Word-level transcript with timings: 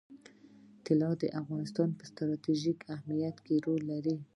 طلا 0.85 1.09
د 1.21 1.23
افغانستان 1.41 1.89
په 1.97 2.03
ستراتیژیک 2.11 2.79
اهمیت 2.95 3.35
کې 3.45 3.55
رول 3.65 3.81
لري. 3.91 4.15